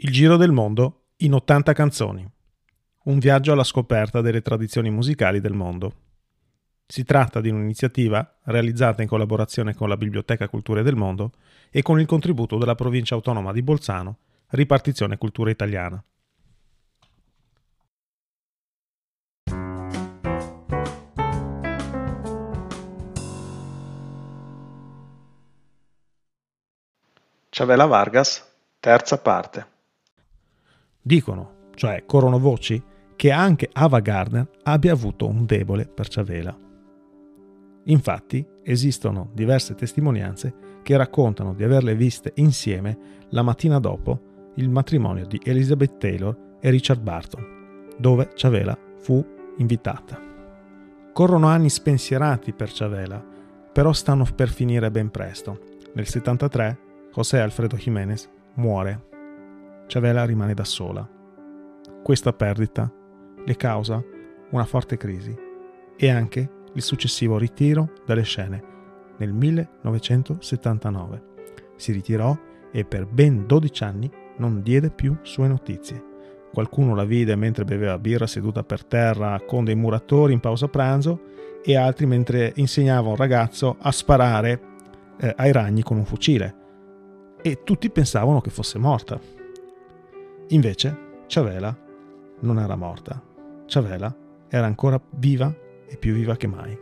Il 0.00 0.12
giro 0.12 0.36
del 0.36 0.52
mondo 0.52 1.06
in 1.16 1.34
80 1.34 1.72
canzoni. 1.72 2.24
Un 3.06 3.18
viaggio 3.18 3.50
alla 3.50 3.64
scoperta 3.64 4.20
delle 4.20 4.42
tradizioni 4.42 4.90
musicali 4.90 5.40
del 5.40 5.54
mondo. 5.54 5.92
Si 6.86 7.02
tratta 7.02 7.40
di 7.40 7.48
un'iniziativa 7.48 8.38
realizzata 8.44 9.02
in 9.02 9.08
collaborazione 9.08 9.74
con 9.74 9.88
la 9.88 9.96
Biblioteca 9.96 10.48
Culture 10.48 10.84
del 10.84 10.94
Mondo 10.94 11.32
e 11.68 11.82
con 11.82 11.98
il 11.98 12.06
contributo 12.06 12.58
della 12.58 12.76
provincia 12.76 13.16
autonoma 13.16 13.50
di 13.50 13.60
Bolzano, 13.60 14.18
ripartizione 14.50 15.18
cultura 15.18 15.50
italiana. 15.50 16.00
Ciavella 27.48 27.86
Vargas, 27.86 28.48
terza 28.78 29.18
parte. 29.18 29.77
Dicono, 31.08 31.70
cioè 31.74 32.02
corrono 32.04 32.38
voci, 32.38 32.82
che 33.16 33.30
anche 33.30 33.70
Ava 33.72 34.00
Gardner 34.00 34.46
abbia 34.64 34.92
avuto 34.92 35.26
un 35.26 35.46
debole 35.46 35.86
per 35.86 36.06
Ciavela. 36.06 36.54
Infatti 37.84 38.46
esistono 38.62 39.30
diverse 39.32 39.74
testimonianze 39.74 40.80
che 40.82 40.98
raccontano 40.98 41.54
di 41.54 41.64
averle 41.64 41.94
viste 41.94 42.32
insieme 42.34 42.98
la 43.30 43.40
mattina 43.40 43.78
dopo 43.78 44.50
il 44.56 44.68
matrimonio 44.68 45.24
di 45.26 45.40
Elizabeth 45.42 45.96
Taylor 45.96 46.36
e 46.60 46.68
Richard 46.68 47.00
Barton, 47.00 47.94
dove 47.96 48.32
Ciavela 48.34 48.76
fu 48.98 49.24
invitata. 49.56 50.20
Corrono 51.14 51.46
anni 51.46 51.70
spensierati 51.70 52.52
per 52.52 52.70
Ciavela, 52.70 53.24
però 53.72 53.94
stanno 53.94 54.26
per 54.34 54.50
finire 54.50 54.90
ben 54.90 55.10
presto. 55.10 55.58
Nel 55.94 56.06
73 56.06 56.78
José 57.14 57.40
Alfredo 57.40 57.76
Jiménez 57.76 58.28
muore 58.56 59.07
Ciavella 59.88 60.24
rimane 60.26 60.52
da 60.52 60.64
sola. 60.64 61.08
Questa 62.02 62.34
perdita 62.34 62.92
le 63.42 63.56
causa 63.56 64.04
una 64.50 64.66
forte 64.66 64.98
crisi 64.98 65.34
e 65.96 66.10
anche 66.10 66.50
il 66.74 66.82
successivo 66.82 67.38
ritiro 67.38 67.92
dalle 68.04 68.22
scene 68.22 68.62
nel 69.16 69.32
1979. 69.32 71.22
Si 71.76 71.92
ritirò 71.92 72.36
e 72.70 72.84
per 72.84 73.06
ben 73.06 73.46
12 73.46 73.82
anni 73.82 74.10
non 74.36 74.60
diede 74.60 74.90
più 74.90 75.16
sue 75.22 75.48
notizie. 75.48 76.04
Qualcuno 76.52 76.94
la 76.94 77.04
vide 77.04 77.34
mentre 77.34 77.64
beveva 77.64 77.98
birra 77.98 78.26
seduta 78.26 78.62
per 78.62 78.84
terra 78.84 79.40
con 79.46 79.64
dei 79.64 79.74
muratori 79.74 80.34
in 80.34 80.40
pausa 80.40 80.68
pranzo 80.68 81.22
e 81.64 81.76
altri 81.76 82.04
mentre 82.04 82.52
insegnava 82.56 83.08
un 83.08 83.16
ragazzo 83.16 83.76
a 83.80 83.90
sparare 83.90 84.60
eh, 85.18 85.32
ai 85.34 85.50
ragni 85.50 85.82
con 85.82 85.96
un 85.96 86.04
fucile. 86.04 86.56
E 87.40 87.62
tutti 87.64 87.88
pensavano 87.88 88.42
che 88.42 88.50
fosse 88.50 88.78
morta. 88.78 89.37
Invece, 90.48 91.24
Ciavela 91.26 91.76
non 92.40 92.58
era 92.58 92.74
morta. 92.74 93.22
Ciavela 93.66 94.14
era 94.48 94.64
ancora 94.64 95.00
viva 95.16 95.54
e 95.86 95.96
più 95.96 96.14
viva 96.14 96.36
che 96.36 96.46
mai. 96.46 96.76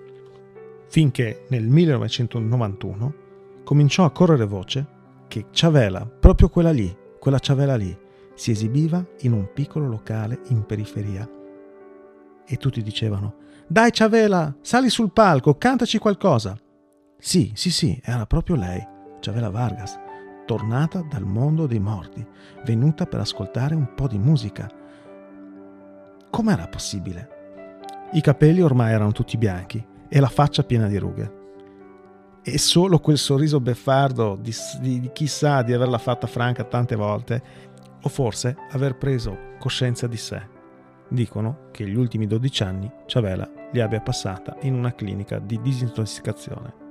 Finché 0.89 1.47
nel 1.49 1.67
1991 1.67 3.15
cominciò 3.65 4.05
a 4.05 4.13
correre 4.13 4.45
voce 4.45 4.87
che 5.27 5.47
Ciavela, 5.51 6.07
proprio 6.07 6.49
quella 6.49 6.71
lì, 6.71 6.97
quella 7.19 7.41
Ciavela 7.41 7.75
lì, 7.75 7.97
si 8.35 8.53
esibiva 8.53 9.05
in 9.23 9.33
un 9.33 9.49
piccolo 9.53 9.89
locale 9.89 10.43
in 10.49 10.65
periferia. 10.65 11.29
E 12.47 12.57
tutti 12.59 12.83
dicevano: 12.83 13.35
Dai 13.67 13.91
Ciavela, 13.91 14.55
sali 14.61 14.91
sul 14.91 15.11
palco, 15.11 15.57
cantaci 15.57 15.99
qualcosa. 15.99 16.57
Sì, 17.19 17.51
sì, 17.57 17.73
sì, 17.73 18.01
era 18.05 18.27
proprio 18.27 18.55
lei, 18.55 18.81
Ciavela 19.19 19.51
Vargas 19.51 20.05
tornata 20.47 21.03
dal 21.03 21.25
mondo 21.25 21.67
dei 21.67 21.81
morti, 21.81 22.27
venuta 22.65 23.05
per 23.05 23.21
ascoltare 23.21 23.75
un 23.75 23.95
po' 23.95 24.07
di 24.07 24.17
musica. 24.17 24.67
Com'era 26.31 26.67
possibile? 26.69 27.35
I 28.13 28.21
capelli 28.23 28.63
ormai 28.63 28.93
erano 28.93 29.13
tutti 29.13 29.37
bianchi 29.37 29.85
e 30.09 30.21
la 30.21 30.29
faccia 30.29 30.63
piena 30.63 30.87
di 30.87 30.97
rughe. 30.97 31.45
E 32.43 32.59
solo 32.59 33.01
quel 33.01 33.19
sorriso 33.19 33.61
beffardo 33.61 34.39
di, 34.41 34.55
di, 34.81 35.01
di 35.01 35.11
chissà 35.13 35.63
di 35.63 35.73
averla 35.73 35.99
fatta 35.99 36.29
franca 36.29 36.65
tante 36.65 36.95
volte, 36.95 37.43
o 38.01 38.09
forse 38.09 38.57
aver 38.71 38.97
preso 38.97 39.37
coscienza 39.59 40.07
di 40.07 40.17
sé. 40.17 40.55
Dicono 41.09 41.69
che 41.73 41.87
gli 41.87 41.97
ultimi 41.97 42.27
12 42.27 42.63
anni 42.63 42.91
Ciavela 43.07 43.49
li 43.73 43.81
abbia 43.81 44.01
passata 44.01 44.57
in 44.61 44.75
una 44.75 44.95
clinica 44.95 45.41
di 45.41 45.61
disintossicazione. 45.61 46.86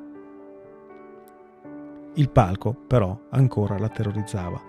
Il 2.16 2.30
palco, 2.30 2.74
però, 2.74 3.18
ancora 3.32 3.78
la 3.78 3.90
terrorizzava, 3.90 4.62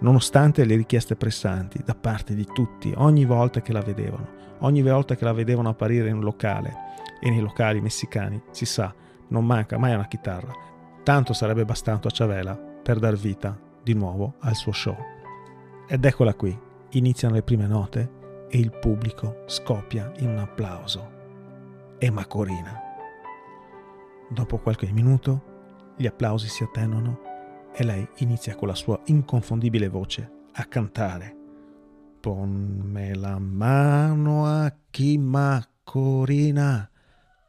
nonostante 0.00 0.64
le 0.64 0.74
richieste 0.74 1.14
pressanti 1.14 1.80
da 1.84 1.94
parte 1.94 2.34
di 2.34 2.44
tutti 2.44 2.92
ogni 2.96 3.24
volta 3.24 3.60
che 3.60 3.72
la 3.72 3.80
vedevano, 3.80 4.28
ogni 4.60 4.82
volta 4.82 5.14
che 5.14 5.24
la 5.24 5.32
vedevano 5.32 5.68
apparire 5.68 6.08
in 6.08 6.16
un 6.16 6.24
locale, 6.24 6.86
e 7.20 7.30
nei 7.30 7.40
locali 7.40 7.80
messicani, 7.80 8.42
si 8.50 8.64
sa, 8.64 8.92
non 9.28 9.44
manca 9.44 9.78
mai 9.78 9.94
una 9.94 10.08
chitarra, 10.08 10.52
tanto 11.04 11.32
sarebbe 11.32 11.64
bastato 11.64 12.08
a 12.08 12.10
Ciavela 12.10 12.56
per 12.56 12.98
dar 12.98 13.14
vita 13.14 13.56
di 13.82 13.94
nuovo 13.94 14.34
al 14.40 14.56
suo 14.56 14.72
show. 14.72 14.96
Ed 15.86 16.04
eccola 16.04 16.34
qui, 16.34 16.56
iniziano 16.90 17.34
le 17.34 17.42
prime 17.42 17.66
note 17.66 18.10
e 18.48 18.58
il 18.58 18.72
pubblico 18.72 19.42
scoppia 19.46 20.12
in 20.18 20.30
un 20.30 20.38
applauso. 20.38 21.16
E 21.98 22.10
Macorina. 22.10 22.80
Dopo 24.28 24.58
qualche 24.58 24.90
minuto 24.92 25.47
gli 25.98 26.06
applausi 26.06 26.48
si 26.48 26.62
attenuano 26.62 27.18
e 27.74 27.84
lei 27.84 28.08
inizia 28.18 28.54
con 28.54 28.68
la 28.68 28.74
sua 28.74 29.00
inconfondibile 29.06 29.88
voce 29.88 30.30
a 30.52 30.64
cantare. 30.64 31.36
Ponme 32.20 33.14
la 33.14 33.38
mano 33.38 34.46
a 34.46 34.72
chi 34.90 35.18
Macorina, 35.18 36.88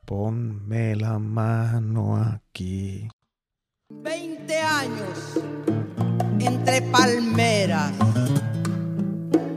ponme 0.04 0.96
la 0.96 1.18
mano 1.20 2.16
a 2.16 2.40
chi. 2.52 3.08
Veinte 3.94 4.60
años 4.60 5.40
entre 6.40 6.82
palmeras, 6.82 7.92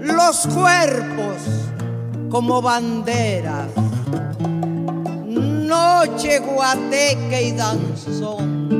los 0.00 0.46
cuerpos 0.48 1.70
como 2.28 2.60
banderas, 2.60 3.70
noche 5.26 6.40
guateque 6.40 7.48
y 7.48 7.52
danzón 7.52 8.71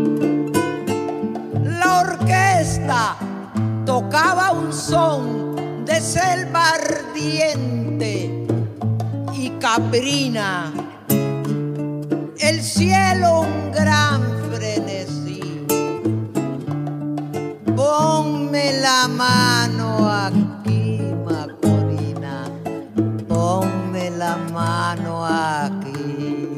tocaba 4.13 4.53
un 4.53 4.71
son 4.75 5.85
de 5.87 5.99
selva 5.99 6.73
ardiente 6.73 8.47
y 9.33 9.49
caprina. 9.59 10.71
El 12.39 12.63
cielo 12.63 13.41
un 13.41 13.73
gran 13.73 14.21
frenesí. 14.51 15.65
Ponme 17.75 18.81
la 18.83 19.09
mano 19.09 20.11
aquí, 20.11 21.01
Macorina. 21.25 22.45
Ponme 23.27 24.11
la 24.11 24.37
mano 24.53 25.25
aquí. 25.25 26.49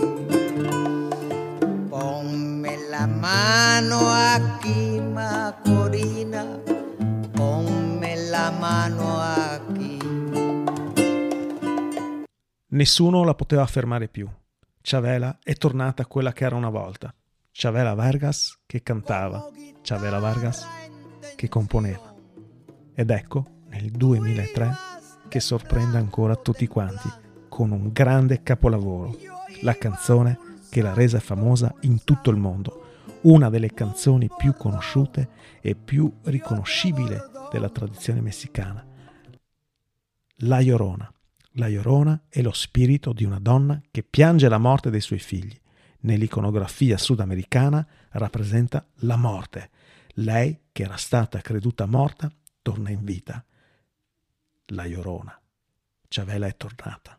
Ponme 1.89 2.79
la 2.91 3.07
mano 3.07 4.11
aquí. 4.11 4.55
Corina, 5.65 6.45
Nessuno 12.75 13.23
la 13.23 13.37
poteva 13.37 13.65
fermare 13.67 14.09
più. 14.09 14.29
Ciavela 14.81 15.39
è 15.45 15.55
tornata 15.55 16.07
quella 16.07 16.33
che 16.33 16.45
era 16.45 16.57
una 16.57 16.71
volta. 16.71 17.15
Ciavela 17.53 17.95
Vargas 17.95 18.59
che 18.67 18.83
cantava, 18.83 19.49
Ciavela 19.83 20.19
Vargas 20.19 20.67
che 21.37 21.49
componeva. 21.49 22.13
Ed 22.93 23.11
ecco, 23.11 23.47
nel 23.69 23.93
2003, 23.93 24.73
che 25.29 25.39
sorprende 25.39 25.99
ancora 25.99 26.35
tutti 26.35 26.67
quanti 26.67 27.09
con 27.49 27.71
un 27.71 27.93
grande 27.93 28.43
capolavoro, 28.43 29.17
la 29.63 29.79
canzone 29.79 30.37
che 30.69 30.83
l'ha 30.83 30.95
resa 30.95 31.21
famosa 31.21 31.73
in 31.83 32.03
tutto 32.03 32.31
il 32.31 32.39
mondo, 32.39 32.87
una 33.21 33.51
delle 33.51 33.73
canzoni 33.73 34.29
più 34.37 34.53
conosciute 34.57 35.29
e 35.61 35.77
più 35.77 36.13
riconoscibili 36.25 37.17
della 37.53 37.69
tradizione 37.69 38.21
messicana. 38.21 38.85
La 40.39 40.61
Llorona. 40.61 41.14
La 41.57 41.69
Llorona 41.69 42.25
è 42.29 42.43
lo 42.43 42.53
spirito 42.53 43.13
di 43.13 43.25
una 43.25 43.39
donna 43.39 43.81
che 43.91 44.03
piange 44.03 44.49
la 44.49 44.59
morte 44.59 44.91
dei 44.91 45.01
suoi 45.01 45.21
figli. 45.21 45.57
Nell'iconografia 46.01 46.99
sudamericana 46.99 47.87
rappresenta 48.11 48.85
la 49.01 49.17
morte. 49.17 49.71
Lei, 50.15 50.63
che 50.73 50.83
era 50.83 50.97
stata 50.97 51.41
creduta 51.41 51.87
morta, 51.87 52.33
torna 52.61 52.91
in 52.91 53.05
vita. 53.05 53.45
La 54.67 54.85
Llorona. 54.85 55.41
Ciavella 56.09 56.47
è 56.49 56.57
tornata. 56.57 57.19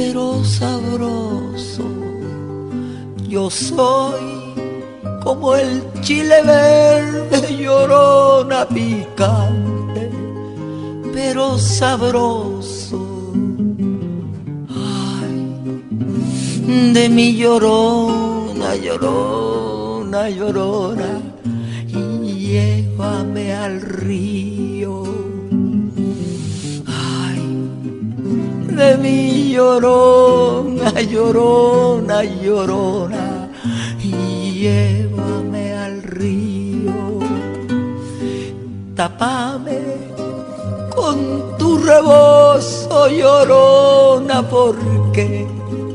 pero 0.00 0.42
sabroso. 0.42 1.84
Yo 3.28 3.50
soy 3.50 4.24
como 5.22 5.54
el 5.54 5.82
chile 6.00 6.38
verde 6.42 7.56
llorona 7.64 8.66
picante, 8.66 10.10
pero 11.12 11.58
sabroso. 11.58 12.98
Ay, 14.70 15.38
de 16.94 17.08
mi 17.10 17.36
llorona, 17.36 18.74
llorona, 18.76 20.30
llorona 20.30 21.10
llévame 22.50 23.54
al 23.54 23.80
río. 23.82 24.59
De 28.80 28.96
mi 28.96 29.52
llorona, 29.52 30.90
llorona, 31.12 32.24
llorona, 32.24 33.50
llévame 34.02 35.74
al 35.74 36.02
río. 36.02 37.18
Tapame 38.96 39.80
con 40.96 41.16
tu 41.58 41.76
rebozo, 41.76 43.08
llorona, 43.08 44.42
porque 44.48 45.46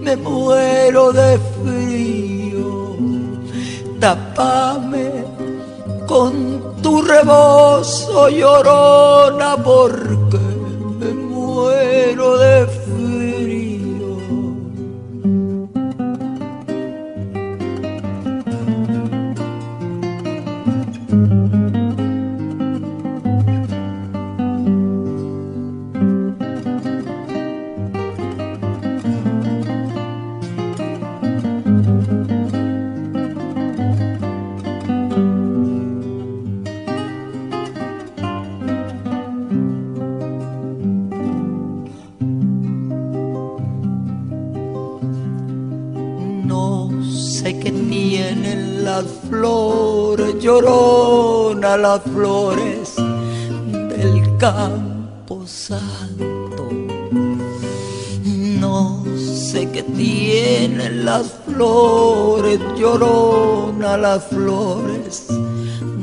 me 0.04 0.16
muero 0.16 1.12
de 1.12 1.40
frío. 1.64 2.98
Tapame 4.00 5.10
con 6.06 6.34
tu 6.84 7.02
rebozo 7.02 8.30
llorona 8.30 9.58
porque 9.58 10.38
me 11.00 11.12
muero 11.14 12.38
de 12.38 12.68
flores, 49.30 50.36
llorona 50.40 51.78
las 51.78 52.02
flores 52.02 52.96
del 52.96 54.38
campo 54.38 55.46
santo. 55.46 56.70
No 58.60 59.04
sé 59.18 59.70
qué 59.72 59.84
tienen 59.84 61.06
las 61.06 61.32
flores, 61.46 62.60
llorona 62.78 63.98
las 63.98 64.24
flores 64.26 65.28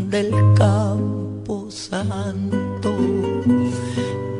del 0.09 0.31
campo 0.55 1.69
santo. 1.71 2.95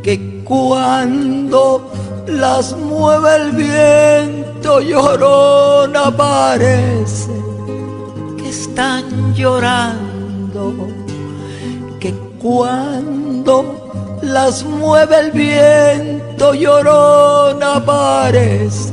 Que 0.03 0.43
cuando 0.45 1.91
las 2.27 2.77
mueve 2.77 3.37
el 3.37 3.53
viento, 3.53 4.42
llorona 4.81 6.11
parece 6.15 7.43
están 8.53 9.35
llorando, 9.35 10.89
que 11.99 12.13
cuando 12.39 14.19
las 14.23 14.63
mueve 14.65 15.21
el 15.21 15.31
viento 15.33 16.53
llorona 16.53 17.83
parece 17.85 18.93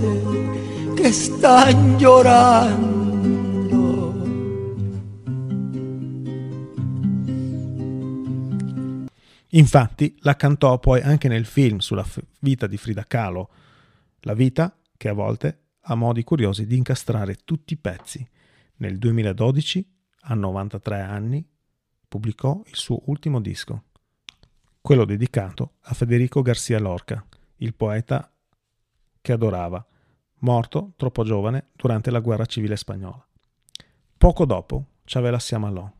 que 0.95 1.07
están 1.07 2.00
llorando. 2.00 2.98
Infatti 9.51 10.15
la 10.22 10.36
cantò 10.36 10.77
poi 10.80 11.01
anche 11.01 11.27
nel 11.27 11.46
film 11.46 11.79
sulla 11.79 12.05
vita 12.39 12.65
di 12.65 12.77
Frida 12.77 13.03
Kahlo, 13.05 13.50
la 14.22 14.34
vita 14.34 14.74
che 14.96 15.10
a 15.10 15.13
volte 15.13 15.68
ha 15.91 15.96
modi 15.96 16.24
curiosi 16.24 16.67
di 16.67 16.77
incastrare 16.77 17.36
tutti 17.43 17.74
i 17.74 17.77
pezzi. 17.77 18.27
Nel 18.77 18.98
2012, 18.98 19.91
a 20.22 20.36
93 20.36 21.01
anni, 21.01 21.48
pubblicò 22.08 22.62
il 22.67 22.75
suo 22.75 23.01
ultimo 23.05 23.41
disco, 23.41 23.86
quello 24.81 25.03
dedicato 25.03 25.74
a 25.81 25.93
Federico 25.93 26.41
Garcia 26.41 26.79
Lorca, 26.79 27.25
il 27.58 27.74
poeta 27.74 28.31
che 29.19 29.31
adorava, 29.31 29.86
morto 30.41 30.93
troppo 30.96 31.24
giovane 31.24 31.69
durante 31.75 32.12
la 32.12 32.19
guerra 32.19 32.46
civile 32.46 32.75
spagnola. 32.75 33.27
Poco 34.15 34.46
dopo 34.46 34.86
Chavela 35.05 35.39
si 35.39 35.55
ammalò. 35.55 35.91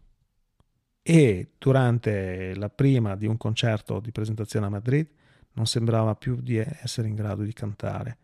E 1.02 1.52
durante 1.58 2.54
la 2.56 2.70
prima 2.70 3.16
di 3.16 3.26
un 3.26 3.38
concerto 3.38 4.00
di 4.00 4.12
presentazione 4.12 4.68
a 4.68 4.70
Madrid 4.70 5.10
non 5.54 5.66
sembrava 5.66 6.14
più 6.16 6.40
di 6.42 6.58
essere 6.58 7.08
in 7.08 7.16
grado 7.16 7.42
di 7.42 7.54
cantare 7.54 8.18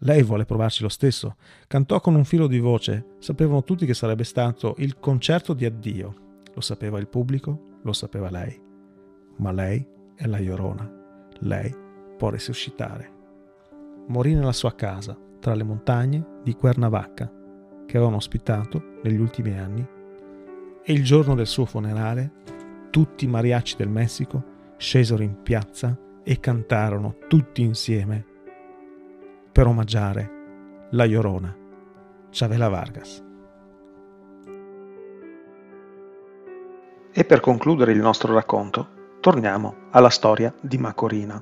lei 0.00 0.22
vuole 0.22 0.44
provarci 0.44 0.82
lo 0.82 0.88
stesso. 0.88 1.36
Cantò 1.66 2.00
con 2.00 2.14
un 2.14 2.24
filo 2.24 2.46
di 2.46 2.58
voce. 2.58 3.14
Sapevano 3.18 3.62
tutti 3.62 3.86
che 3.86 3.94
sarebbe 3.94 4.24
stato 4.24 4.74
il 4.78 4.98
concerto 4.98 5.54
di 5.54 5.64
addio. 5.64 6.14
Lo 6.52 6.60
sapeva 6.60 6.98
il 6.98 7.08
pubblico, 7.08 7.78
lo 7.82 7.92
sapeva 7.92 8.28
lei. 8.30 8.60
Ma 9.36 9.52
lei 9.52 9.86
è 10.14 10.26
la 10.26 10.38
Iorona. 10.38 10.90
Lei 11.40 11.74
può 12.18 12.30
risuscitare. 12.30 13.12
Morì 14.08 14.34
nella 14.34 14.52
sua 14.52 14.74
casa, 14.74 15.16
tra 15.40 15.54
le 15.54 15.62
montagne 15.62 16.40
di 16.42 16.54
Cuernavaca, 16.54 17.32
che 17.86 17.96
avevano 17.96 18.16
ospitato 18.16 18.98
negli 19.02 19.20
ultimi 19.20 19.58
anni. 19.58 19.86
E 20.82 20.92
il 20.92 21.02
giorno 21.02 21.34
del 21.34 21.46
suo 21.46 21.64
funerale, 21.64 22.30
tutti 22.90 23.24
i 23.24 23.28
mariachi 23.28 23.76
del 23.76 23.88
Messico 23.88 24.52
scesero 24.76 25.22
in 25.22 25.42
piazza 25.42 25.98
e 26.22 26.40
cantarono 26.40 27.16
tutti 27.26 27.62
insieme 27.62 28.32
per 29.54 29.68
omaggiare 29.68 30.88
la 30.90 31.06
Llorona, 31.06 31.56
Chavela 32.28 32.68
Vargas. 32.68 33.24
E 37.12 37.24
per 37.24 37.38
concludere 37.38 37.92
il 37.92 38.00
nostro 38.00 38.34
racconto, 38.34 38.88
torniamo 39.20 39.76
alla 39.90 40.10
storia 40.10 40.52
di 40.60 40.76
Macorina. 40.76 41.40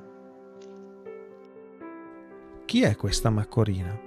Chi 2.65 2.83
è 2.83 2.95
questa 2.95 3.31
Macorina? 3.31 3.99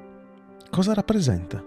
Cosa 0.70 0.94
rappresenta? 0.94 1.60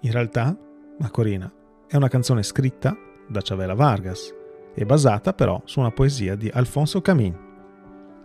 In 0.00 0.12
realtà, 0.12 0.54
Macorina 0.98 1.50
è 1.86 1.96
una 1.96 2.08
canzone 2.08 2.42
scritta 2.42 2.94
da 3.26 3.40
Chavela 3.42 3.72
Vargas 3.72 4.34
e 4.74 4.84
basata 4.84 5.32
però 5.32 5.62
su 5.64 5.80
una 5.80 5.92
poesia 5.92 6.36
di 6.36 6.50
Alfonso 6.52 7.00
Camín. 7.00 7.34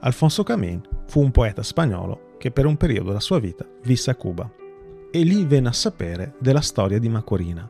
Alfonso 0.01 0.43
Camín 0.43 0.81
fu 1.05 1.21
un 1.21 1.31
poeta 1.31 1.63
spagnolo 1.63 2.30
che 2.41 2.49
per 2.49 2.65
un 2.65 2.75
periodo 2.75 3.09
della 3.09 3.19
sua 3.19 3.37
vita 3.37 3.67
visse 3.83 4.09
a 4.09 4.15
Cuba 4.15 4.51
e 5.11 5.21
lì 5.21 5.45
venne 5.45 5.67
a 5.67 5.73
sapere 5.73 6.33
della 6.39 6.61
storia 6.61 6.97
di 6.97 7.07
Macorina. 7.07 7.69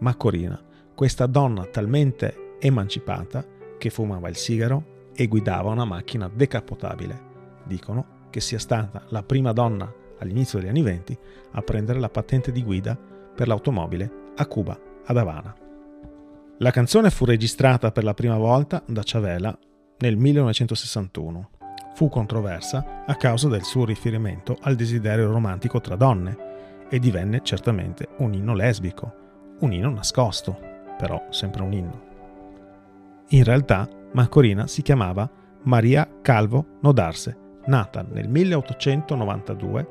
Macorina, 0.00 0.60
questa 0.92 1.26
donna 1.26 1.66
talmente 1.66 2.56
emancipata 2.58 3.46
che 3.78 3.90
fumava 3.90 4.28
il 4.28 4.34
sigaro 4.34 5.10
e 5.14 5.28
guidava 5.28 5.70
una 5.70 5.84
macchina 5.84 6.28
decapotabile. 6.28 7.26
Dicono 7.62 8.26
che 8.30 8.40
sia 8.40 8.58
stata 8.58 9.04
la 9.10 9.22
prima 9.22 9.52
donna 9.52 9.88
all'inizio 10.18 10.58
degli 10.58 10.70
anni 10.70 10.82
venti 10.82 11.16
a 11.52 11.62
prendere 11.62 12.00
la 12.00 12.08
patente 12.08 12.50
di 12.50 12.64
guida 12.64 12.98
per 13.36 13.46
l'automobile 13.46 14.32
a 14.34 14.46
Cuba, 14.46 14.76
ad 15.04 15.16
Havana. 15.16 15.54
La 16.58 16.72
canzone 16.72 17.10
fu 17.10 17.24
registrata 17.24 17.92
per 17.92 18.02
la 18.02 18.14
prima 18.14 18.36
volta 18.36 18.82
da 18.84 19.02
Chavela 19.04 19.56
nel 19.98 20.16
1961 20.16 21.50
fu 21.98 22.08
controversa 22.08 23.02
a 23.04 23.16
causa 23.16 23.48
del 23.48 23.64
suo 23.64 23.84
riferimento 23.84 24.56
al 24.60 24.76
desiderio 24.76 25.32
romantico 25.32 25.80
tra 25.80 25.96
donne 25.96 26.86
e 26.88 27.00
divenne 27.00 27.40
certamente 27.42 28.10
un 28.18 28.34
inno 28.34 28.54
lesbico, 28.54 29.12
un 29.58 29.72
inno 29.72 29.90
nascosto, 29.90 30.56
però 30.96 31.26
sempre 31.30 31.62
un 31.64 31.72
inno. 31.72 32.02
In 33.30 33.42
realtà 33.42 33.88
Macorina 34.12 34.68
si 34.68 34.82
chiamava 34.82 35.28
Maria 35.62 36.08
Calvo 36.22 36.76
Nodarse, 36.82 37.36
nata 37.66 38.06
nel 38.08 38.28
1892 38.28 39.88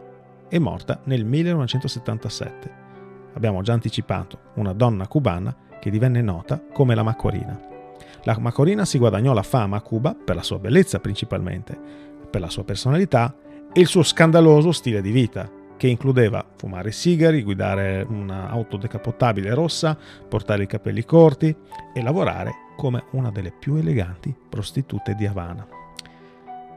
e 0.48 0.60
morta 0.60 1.02
nel 1.04 1.26
1977. 1.26 2.72
Abbiamo 3.34 3.62
già 3.64 3.74
anticipato 3.74 4.52
una 4.54 4.72
donna 4.72 5.08
cubana 5.08 5.54
che 5.78 5.90
divenne 5.90 6.22
nota 6.22 6.62
come 6.72 6.96
la 6.96 7.04
Macorina. 7.04 7.76
La 8.28 8.38
Macorina 8.38 8.84
si 8.84 8.98
guadagnò 8.98 9.32
la 9.32 9.42
fama 9.42 9.78
a 9.78 9.82
Cuba 9.82 10.14
per 10.14 10.36
la 10.36 10.44
sua 10.44 10.60
bellezza 10.60 11.00
principalmente, 11.00 11.80
per 12.30 12.42
la 12.42 12.50
sua 12.50 12.66
personalità 12.66 13.34
e 13.72 13.80
il 13.80 13.88
suo 13.88 14.04
scandaloso 14.04 14.74
stile 14.74 15.00
di 15.00 15.12
vita, 15.12 15.50
che 15.78 15.88
includeva 15.88 16.46
fumare 16.58 16.92
sigari, 16.92 17.42
guidare 17.42 18.06
un'auto 18.06 18.76
decapotabile 18.76 19.54
rossa, 19.54 19.98
portare 20.28 20.64
i 20.64 20.68
capelli 20.68 21.06
corti 21.06 21.56
e 21.94 22.02
lavorare 22.02 22.52
come 22.76 23.06
una 23.12 23.32
delle 23.32 23.54
più 23.58 23.76
eleganti 23.76 24.36
prostitute 24.50 25.16
di 25.16 25.26
Havana. 25.26 25.66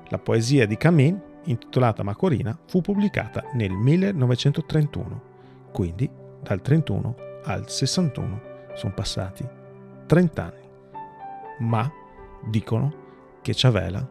La 0.06 0.18
poesia 0.18 0.68
di 0.68 0.76
Camin, 0.76 1.20
intitolata 1.46 2.04
Macorina, 2.04 2.56
fu 2.68 2.80
pubblicata 2.80 3.42
nel 3.54 3.72
1931, 3.72 5.22
quindi 5.72 6.08
dal 6.40 6.62
31 6.62 7.16
al 7.42 7.68
61 7.68 8.40
sono 8.74 8.94
passati 8.94 9.44
30 10.06 10.42
anni. 10.44 10.59
Ma 11.60 11.90
dicono 12.44 13.38
che 13.40 13.54
Ciavela, 13.54 14.06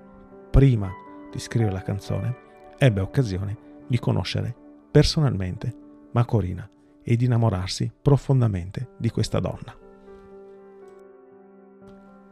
prima 0.49 0.91
di 1.31 1.39
scrivere 1.39 1.73
la 1.73 1.81
canzone, 1.81 2.35
ebbe 2.77 3.01
occasione 3.01 3.57
di 3.87 3.99
conoscere 3.99 4.55
personalmente 4.91 5.75
Macorina 6.11 6.67
e 7.03 7.15
di 7.15 7.25
innamorarsi 7.25 7.91
profondamente 8.01 8.89
di 8.97 9.09
questa 9.09 9.39
donna. 9.39 9.75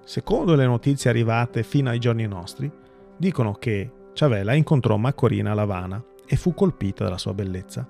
Secondo 0.03 0.55
le 0.55 0.65
notizie 0.65 1.09
arrivate 1.09 1.63
fino 1.63 1.89
ai 1.89 1.99
giorni 1.99 2.25
nostri, 2.25 2.71
dicono 3.17 3.53
che 3.53 3.91
Ciavela 4.13 4.53
incontrò 4.53 4.97
Macorina 4.97 5.51
a 5.51 5.55
Lavana 5.55 6.03
e 6.25 6.35
fu 6.35 6.53
colpita 6.53 7.03
dalla 7.03 7.17
sua 7.17 7.33
bellezza. 7.33 7.87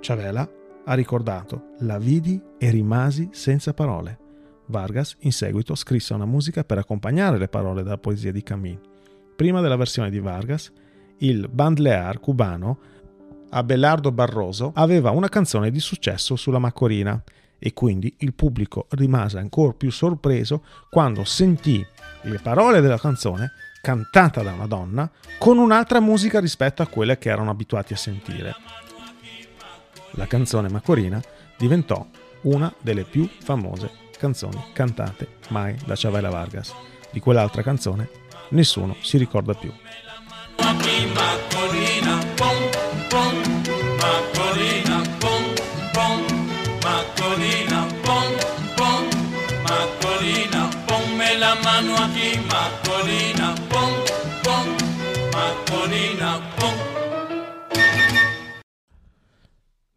Ciavela 0.00 0.48
ha 0.84 0.94
ricordato 0.94 1.72
La 1.80 1.98
vidi 1.98 2.40
e 2.58 2.70
rimasi 2.70 3.28
senza 3.32 3.74
parole. 3.74 4.21
Vargas 4.66 5.16
in 5.20 5.32
seguito 5.32 5.74
scrisse 5.74 6.14
una 6.14 6.26
musica 6.26 6.64
per 6.64 6.78
accompagnare 6.78 7.38
le 7.38 7.48
parole 7.48 7.82
della 7.82 7.98
poesia 7.98 8.32
di 8.32 8.42
Camille. 8.42 8.80
Prima 9.36 9.60
della 9.60 9.76
versione 9.76 10.10
di 10.10 10.20
Vargas, 10.20 10.72
il 11.18 11.48
bandlear 11.48 12.20
cubano 12.20 12.78
Abelardo 13.50 14.12
Barroso 14.12 14.72
aveva 14.74 15.10
una 15.10 15.28
canzone 15.28 15.70
di 15.70 15.80
successo 15.80 16.36
sulla 16.36 16.58
Macorina 16.58 17.22
e 17.58 17.74
quindi 17.74 18.14
il 18.20 18.34
pubblico 18.34 18.86
rimase 18.90 19.38
ancora 19.38 19.72
più 19.72 19.90
sorpreso 19.90 20.64
quando 20.90 21.24
sentì 21.24 21.84
le 22.22 22.38
parole 22.38 22.80
della 22.80 22.98
canzone 22.98 23.52
cantata 23.80 24.42
da 24.42 24.52
una 24.52 24.66
donna 24.66 25.10
con 25.38 25.58
un'altra 25.58 26.00
musica 26.00 26.40
rispetto 26.40 26.82
a 26.82 26.86
quelle 26.86 27.18
che 27.18 27.28
erano 27.28 27.50
abituati 27.50 27.92
a 27.92 27.96
sentire. 27.96 28.54
La 30.12 30.26
canzone 30.26 30.68
Macorina 30.68 31.22
diventò 31.56 32.06
una 32.42 32.72
delle 32.80 33.04
più 33.04 33.28
famose 33.28 34.01
canzoni 34.18 34.62
cantate 34.72 35.38
mai 35.48 35.76
da 35.84 35.94
Chavela 35.96 36.30
Vargas. 36.30 36.74
Di 37.10 37.20
quell'altra 37.20 37.62
canzone 37.62 38.08
nessuno 38.50 38.96
si 39.00 39.18
ricorda 39.18 39.54
più. 39.54 39.72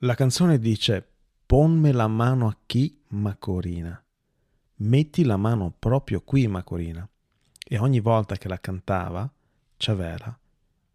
La 0.06 0.14
canzone 0.14 0.60
dice 0.60 1.04
Ponme 1.48 1.92
la 1.92 2.08
mano 2.08 2.48
a 2.48 2.58
chi, 2.66 2.96
Macorina. 3.08 4.05
Metti 4.78 5.24
la 5.24 5.38
mano 5.38 5.74
proprio 5.78 6.22
qui, 6.22 6.48
Macorina. 6.48 7.08
E 7.68 7.78
ogni 7.78 8.00
volta 8.00 8.36
che 8.36 8.48
la 8.48 8.60
cantava, 8.60 9.32
Ciavera 9.78 10.38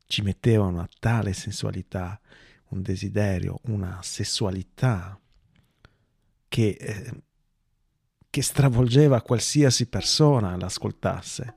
ci 0.06 0.22
metteva 0.22 0.64
una 0.64 0.88
tale 0.98 1.32
sensualità, 1.32 2.20
un 2.68 2.82
desiderio, 2.82 3.60
una 3.64 4.00
sessualità 4.02 5.18
che, 6.48 6.68
eh, 6.68 7.22
che 8.28 8.42
stravolgeva 8.42 9.22
qualsiasi 9.22 9.86
persona 9.86 10.56
l'ascoltasse. 10.56 11.54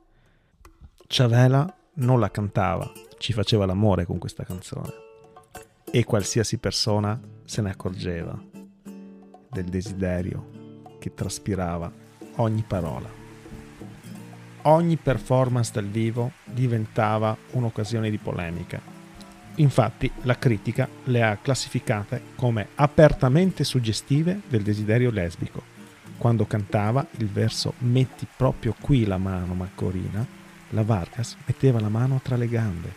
Ciavela 1.07 1.77
non 1.95 2.19
la 2.19 2.31
cantava, 2.31 2.91
ci 3.17 3.33
faceva 3.33 3.65
l'amore 3.65 4.05
con 4.05 4.17
questa 4.17 4.43
canzone 4.43 4.91
e 5.91 6.03
qualsiasi 6.05 6.57
persona 6.57 7.19
se 7.45 7.61
ne 7.61 7.69
accorgeva 7.69 8.39
del 9.49 9.65
desiderio 9.65 10.97
che 10.99 11.13
traspirava 11.13 12.02
ogni 12.35 12.63
parola 12.67 13.21
ogni 14.63 14.97
performance 14.97 15.71
dal 15.73 15.87
vivo 15.87 16.31
diventava 16.43 17.35
un'occasione 17.51 18.09
di 18.09 18.17
polemica. 18.17 18.79
Infatti 19.55 20.09
la 20.23 20.37
critica 20.37 20.87
le 21.05 21.21
ha 21.21 21.37
classificate 21.41 22.21
come 22.35 22.69
apertamente 22.75 23.63
suggestive 23.63 24.41
del 24.47 24.63
desiderio 24.63 25.11
lesbico. 25.11 25.71
Quando 26.17 26.45
cantava 26.45 27.05
il 27.17 27.27
verso 27.27 27.73
Metti 27.79 28.25
proprio 28.35 28.75
qui 28.79 29.05
la 29.05 29.17
mano, 29.17 29.53
Macorina, 29.53 30.25
la 30.69 30.83
Vargas 30.83 31.35
metteva 31.45 31.79
la 31.79 31.89
mano 31.89 32.19
tra 32.23 32.35
le 32.35 32.47
gambe, 32.47 32.91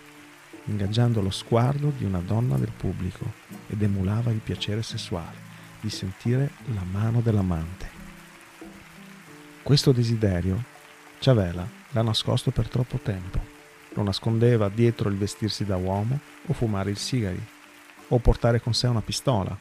ingaggiando 0.64 1.20
lo 1.20 1.30
sguardo 1.30 1.92
di 1.96 2.04
una 2.04 2.20
donna 2.24 2.56
del 2.56 2.72
pubblico 2.74 3.32
ed 3.68 3.82
emulava 3.82 4.30
il 4.30 4.40
piacere 4.42 4.82
sessuale 4.82 5.44
di 5.80 5.90
sentire 5.90 6.50
la 6.72 6.84
mano 6.90 7.20
dell'amante. 7.20 7.95
Questo 9.66 9.90
desiderio 9.90 10.62
Ciavela 11.18 11.66
l'ha 11.90 12.02
nascosto 12.02 12.52
per 12.52 12.68
troppo 12.68 12.98
tempo. 12.98 13.40
Lo 13.94 14.04
nascondeva 14.04 14.68
dietro 14.68 15.08
il 15.08 15.16
vestirsi 15.16 15.64
da 15.64 15.74
uomo 15.74 16.20
o 16.46 16.52
fumare 16.52 16.90
il 16.90 16.98
sigari 16.98 17.44
o 18.06 18.18
portare 18.20 18.60
con 18.60 18.74
sé 18.74 18.86
una 18.86 19.00
pistola. 19.00 19.58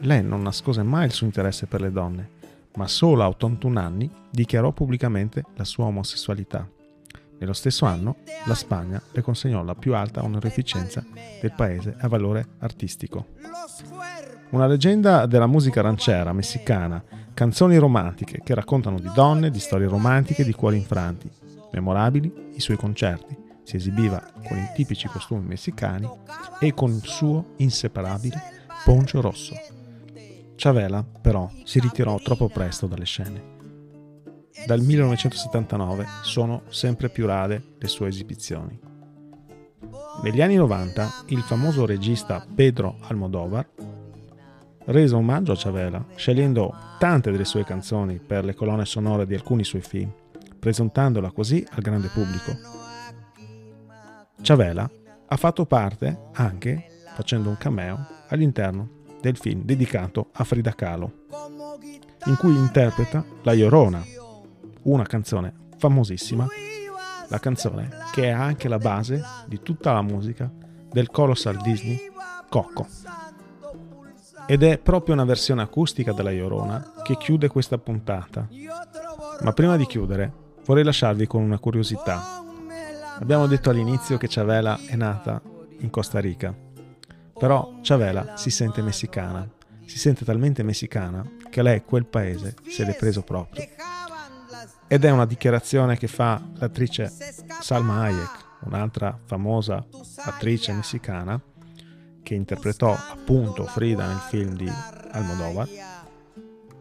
Lei 0.00 0.22
non 0.22 0.42
nascose 0.42 0.82
mai 0.82 1.06
il 1.06 1.12
suo 1.12 1.24
interesse 1.24 1.64
per 1.64 1.80
le 1.80 1.90
donne, 1.90 2.28
ma 2.74 2.86
solo 2.86 3.22
a 3.22 3.28
81 3.28 3.80
anni 3.80 4.10
dichiarò 4.28 4.72
pubblicamente 4.72 5.42
la 5.54 5.64
sua 5.64 5.86
omosessualità. 5.86 6.68
Nello 7.38 7.54
stesso 7.54 7.86
anno 7.86 8.16
la 8.44 8.54
Spagna 8.54 9.00
le 9.12 9.22
consegnò 9.22 9.64
la 9.64 9.74
più 9.74 9.94
alta 9.94 10.22
onorificenza 10.22 11.02
del 11.40 11.54
paese 11.56 11.96
a 12.00 12.06
valore 12.06 12.48
artistico. 12.58 13.28
Una 14.50 14.66
leggenda 14.66 15.24
della 15.24 15.46
musica 15.46 15.80
rancera 15.80 16.34
messicana 16.34 17.02
Canzoni 17.34 17.76
romantiche 17.78 18.40
che 18.42 18.54
raccontano 18.54 18.98
di 18.98 19.10
donne, 19.14 19.50
di 19.50 19.58
storie 19.58 19.88
romantiche, 19.88 20.44
di 20.44 20.52
cuori 20.52 20.76
infranti. 20.76 21.30
Memorabili 21.72 22.50
i 22.54 22.60
suoi 22.60 22.76
concerti. 22.76 23.36
Si 23.62 23.76
esibiva 23.76 24.22
con 24.46 24.58
i 24.58 24.68
tipici 24.74 25.08
costumi 25.08 25.46
messicani 25.46 26.08
e 26.58 26.74
con 26.74 26.90
il 26.90 27.02
suo 27.04 27.52
inseparabile 27.56 28.58
poncio 28.84 29.20
rosso. 29.20 29.54
Chavela, 30.56 31.02
però, 31.02 31.50
si 31.64 31.80
ritirò 31.80 32.18
troppo 32.18 32.48
presto 32.48 32.86
dalle 32.86 33.04
scene. 33.04 33.58
Dal 34.66 34.80
1979 34.80 36.04
sono 36.22 36.62
sempre 36.68 37.08
più 37.08 37.24
rare 37.26 37.62
le 37.78 37.88
sue 37.88 38.08
esibizioni. 38.08 38.78
Negli 40.22 40.42
anni 40.42 40.56
90 40.56 41.24
il 41.28 41.40
famoso 41.40 41.86
regista 41.86 42.46
Pedro 42.54 42.96
Almodovar 43.00 43.66
rese 44.90 45.14
omaggio 45.14 45.52
a 45.52 45.56
Chavela, 45.56 46.04
scegliendo 46.16 46.74
tante 46.98 47.30
delle 47.30 47.44
sue 47.44 47.64
canzoni 47.64 48.18
per 48.18 48.44
le 48.44 48.54
colonne 48.54 48.84
sonore 48.84 49.26
di 49.26 49.34
alcuni 49.34 49.64
suoi 49.64 49.82
film, 49.82 50.10
presentandola 50.58 51.30
così 51.30 51.64
al 51.70 51.82
grande 51.82 52.08
pubblico. 52.08 52.56
Chavela 54.42 54.90
ha 55.26 55.36
fatto 55.36 55.64
parte 55.66 56.28
anche, 56.32 56.86
facendo 57.14 57.48
un 57.48 57.56
cameo, 57.56 58.06
all'interno 58.28 58.98
del 59.20 59.36
film 59.36 59.62
dedicato 59.62 60.30
a 60.32 60.44
Frida 60.44 60.74
Kahlo, 60.74 61.12
in 62.26 62.36
cui 62.36 62.54
interpreta 62.54 63.24
La 63.42 63.54
Llorona, 63.54 64.02
una 64.82 65.04
canzone 65.04 65.54
famosissima, 65.76 66.46
la 67.28 67.38
canzone 67.38 67.88
che 68.12 68.24
è 68.24 68.30
anche 68.30 68.68
la 68.68 68.78
base 68.78 69.22
di 69.46 69.60
tutta 69.62 69.92
la 69.92 70.02
musica 70.02 70.50
del 70.90 71.10
colossal 71.10 71.56
Disney 71.58 72.10
Coco. 72.48 73.19
Ed 74.50 74.64
è 74.64 74.78
proprio 74.78 75.14
una 75.14 75.22
versione 75.22 75.62
acustica 75.62 76.12
della 76.12 76.32
Llorona 76.32 76.94
che 77.04 77.16
chiude 77.16 77.46
questa 77.46 77.78
puntata. 77.78 78.48
Ma 79.42 79.52
prima 79.52 79.76
di 79.76 79.86
chiudere, 79.86 80.32
vorrei 80.64 80.82
lasciarvi 80.82 81.28
con 81.28 81.40
una 81.40 81.60
curiosità. 81.60 82.42
Abbiamo 83.20 83.46
detto 83.46 83.70
all'inizio 83.70 84.18
che 84.18 84.26
Chavela 84.28 84.76
è 84.86 84.96
nata 84.96 85.40
in 85.78 85.88
Costa 85.88 86.18
Rica, 86.18 86.52
però 87.32 87.74
Chavela 87.80 88.36
si 88.36 88.50
sente 88.50 88.82
messicana, 88.82 89.48
si 89.84 90.00
sente 90.00 90.24
talmente 90.24 90.64
messicana 90.64 91.24
che 91.48 91.62
lei 91.62 91.84
quel 91.84 92.06
paese 92.06 92.56
se 92.68 92.84
l'è 92.84 92.96
preso 92.96 93.22
proprio. 93.22 93.64
Ed 94.88 95.04
è 95.04 95.10
una 95.10 95.26
dichiarazione 95.26 95.96
che 95.96 96.08
fa 96.08 96.42
l'attrice 96.54 97.08
Salma 97.60 98.00
Hayek, 98.00 98.46
un'altra 98.64 99.16
famosa 99.24 99.86
attrice 100.24 100.72
messicana 100.72 101.40
che 102.30 102.36
interpretò 102.36 102.92
appunto 102.92 103.64
Frida 103.64 104.06
nel 104.06 104.18
film 104.18 104.54
di 104.54 104.70
Almodovar, 105.10 105.68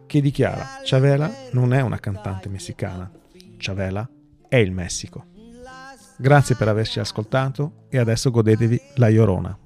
che 0.06 0.22
dichiara 0.22 0.64
Chavela 0.84 1.28
non 1.54 1.74
è 1.74 1.82
una 1.82 1.98
cantante 1.98 2.50
messicana, 2.50 3.12
Chavela 3.58 4.08
è 4.48 4.58
il 4.58 4.72
Messico. 4.72 5.26
Grazie 6.20 6.54
per 6.54 6.68
averci 6.68 7.00
ascoltato 7.00 7.88
e 7.90 7.98
adesso 7.98 8.30
godetevi 8.30 8.80
La 8.98 9.10
Llorona. 9.10 9.58